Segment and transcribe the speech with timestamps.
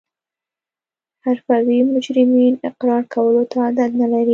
[1.23, 4.29] حرفوي مجرمین اقرار کولو ته عادت نلري